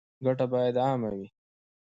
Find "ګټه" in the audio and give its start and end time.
0.25-0.45